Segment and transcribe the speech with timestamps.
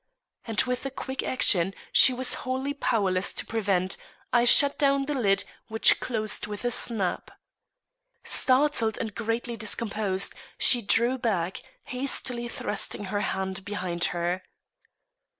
[0.45, 3.97] And with a quick action, she was wholly powerless to prevent,
[4.33, 7.29] I shut down the lid, which closed with a snap.
[8.23, 14.41] Startled and greatly discomposed, she drew back, hastily thrusting her hand behind her.